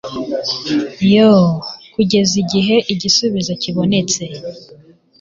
[1.13, 1.51] yoo,
[1.93, 4.23] kugeza igihe igisubizo kibonetse